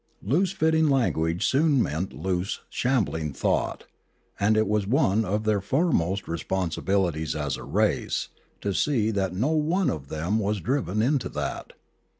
Loose 0.23 0.51
fitting 0.51 0.89
language 0.89 1.45
soon 1.45 1.79
meant 1.79 2.11
loose, 2.11 2.61
shambling 2.71 3.31
thought, 3.33 3.83
and 4.39 4.57
it 4.57 4.67
was 4.67 4.87
one 4.87 5.23
of 5.23 5.43
their 5.43 5.61
foremost 5.61 6.27
responsibilities 6.27 7.35
as 7.35 7.55
a 7.55 7.63
race 7.63 8.29
to 8.61 8.73
see 8.73 9.11
that 9.11 9.35
no 9.35 9.49
one 9.51 9.91
of 9.91 10.07
them 10.07 10.39
was 10.39 10.59
driven 10.59 11.03
into 11.03 11.29
that. 11.29 11.73